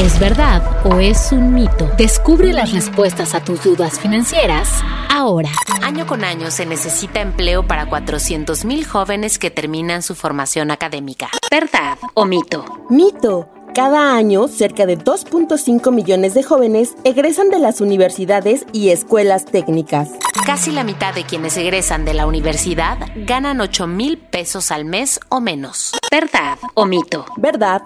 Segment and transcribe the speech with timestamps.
[0.00, 1.86] ¿Es verdad o es un mito?
[1.98, 5.50] Descubre las respuestas a tus dudas financieras ahora.
[5.82, 11.28] Año con año se necesita empleo para 400.000 jóvenes que terminan su formación académica.
[11.50, 12.64] ¿Verdad o mito?
[12.88, 13.50] Mito.
[13.74, 20.08] Cada año, cerca de 2.5 millones de jóvenes egresan de las universidades y escuelas técnicas.
[20.46, 25.20] Casi la mitad de quienes egresan de la universidad ganan 8 mil pesos al mes
[25.28, 25.92] o menos.
[26.10, 27.26] ¿Verdad o mito?
[27.36, 27.82] ¿Verdad?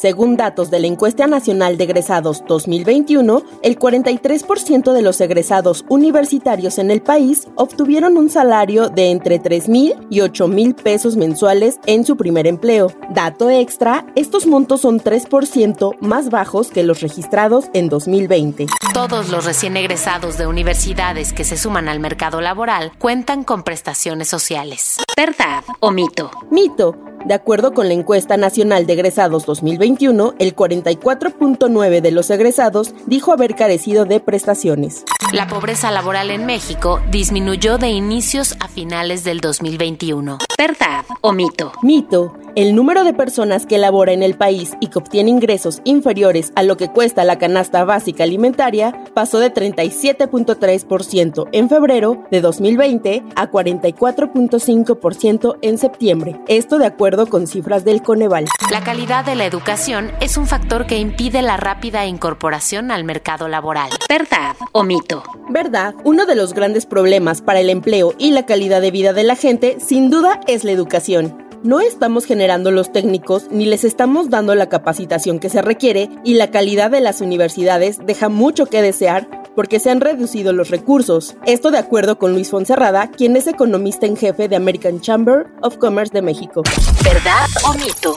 [0.00, 6.78] Según datos de la Encuesta Nacional de Egresados 2021, el 43% de los egresados universitarios
[6.78, 11.80] en el país obtuvieron un salario de entre 3 mil y 8 mil pesos mensuales
[11.86, 12.92] en su primer empleo.
[13.10, 18.66] Dato extra, estos montos son 3% más bajos que los registrados en 2020.
[18.94, 24.28] Todos los recién egresados de universidades que se suman al mercado laboral cuentan con prestaciones
[24.28, 24.98] sociales.
[25.16, 26.30] ¿Verdad o mito?
[26.52, 27.07] Mito.
[27.24, 33.32] De acuerdo con la encuesta nacional de egresados 2021, el 44.9 de los egresados dijo
[33.32, 35.04] haber carecido de prestaciones.
[35.32, 40.38] La pobreza laboral en México disminuyó de inicios a finales del 2021.
[40.56, 41.72] ¿Verdad o mito?
[41.82, 42.34] Mito.
[42.58, 46.64] El número de personas que labora en el país y que obtiene ingresos inferiores a
[46.64, 53.48] lo que cuesta la canasta básica alimentaria pasó de 37.3% en febrero de 2020 a
[53.48, 56.40] 44.5% en septiembre.
[56.48, 58.46] Esto de acuerdo con cifras del Coneval.
[58.72, 63.46] La calidad de la educación es un factor que impide la rápida incorporación al mercado
[63.46, 63.90] laboral.
[64.08, 65.22] ¿Verdad o mito?
[65.48, 65.94] ¿Verdad?
[66.02, 69.36] Uno de los grandes problemas para el empleo y la calidad de vida de la
[69.36, 71.47] gente, sin duda, es la educación.
[71.64, 76.34] No estamos generando los técnicos ni les estamos dando la capacitación que se requiere y
[76.34, 81.34] la calidad de las universidades deja mucho que desear porque se han reducido los recursos.
[81.46, 85.78] Esto de acuerdo con Luis Fonserrada, quien es economista en jefe de American Chamber of
[85.78, 86.62] Commerce de México.
[87.02, 88.16] ¿Verdad o mito?